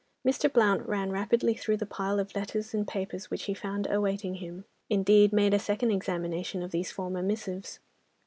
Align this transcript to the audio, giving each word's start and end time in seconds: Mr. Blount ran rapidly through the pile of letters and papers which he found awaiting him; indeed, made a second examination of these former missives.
Mr. 0.27 0.51
Blount 0.51 0.81
ran 0.87 1.11
rapidly 1.11 1.53
through 1.53 1.77
the 1.77 1.85
pile 1.85 2.19
of 2.19 2.33
letters 2.35 2.73
and 2.73 2.87
papers 2.87 3.29
which 3.29 3.43
he 3.43 3.53
found 3.53 3.85
awaiting 3.91 4.33
him; 4.33 4.65
indeed, 4.89 5.31
made 5.31 5.53
a 5.53 5.59
second 5.59 5.91
examination 5.91 6.63
of 6.63 6.71
these 6.71 6.91
former 6.91 7.21
missives. 7.21 7.77